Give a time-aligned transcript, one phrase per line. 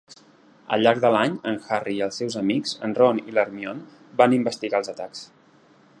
[0.77, 4.37] Al llarg de l'any, en Harry i els seus amics, en Ron i l'Hermione, van
[4.39, 5.25] investigar els atacs.